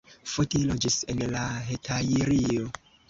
[0.29, 2.69] Fotini loĝis en la Hetajrio.